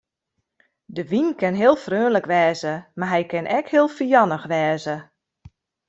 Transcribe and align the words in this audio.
De 0.95 1.03
wyn 1.11 1.29
kin 1.39 1.55
heel 1.61 1.77
freonlik 1.85 2.27
wêze 2.31 2.73
mar 2.97 3.11
hy 3.13 3.21
kin 3.31 3.47
ek 3.59 3.67
heel 3.73 3.89
fijannich 3.97 4.45
wêze. 4.51 4.97